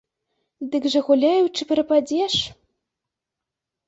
Дык 0.75 0.85
жа 0.93 1.01
гуляючы 1.09 1.67
прападзеш. 1.71 2.33